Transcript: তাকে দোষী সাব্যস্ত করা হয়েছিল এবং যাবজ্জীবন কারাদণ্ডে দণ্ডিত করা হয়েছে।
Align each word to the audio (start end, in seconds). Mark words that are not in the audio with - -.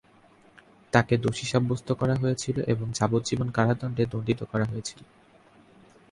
তাকে 0.93 1.13
দোষী 1.17 1.45
সাব্যস্ত 1.45 1.87
করা 1.91 2.15
হয়েছিল 2.15 2.57
এবং 2.63 2.87
যাবজ্জীবন 2.93 3.47
কারাদণ্ডে 3.51 4.03
দণ্ডিত 4.11 4.41
করা 4.43 4.65
হয়েছে। 4.65 4.95